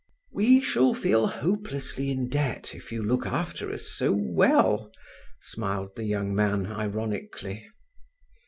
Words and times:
"We 0.31 0.61
shall 0.61 0.95
feel 0.95 1.27
hopelessly 1.27 2.09
in 2.09 2.27
debt 2.27 2.73
if 2.73 2.91
you 2.91 3.03
look 3.03 3.27
after 3.27 3.71
us 3.71 3.85
so 3.85 4.11
well," 4.11 4.91
smiled 5.41 5.95
the 5.95 6.05
young 6.05 6.33
man 6.33 6.65
ironically. 6.65 7.67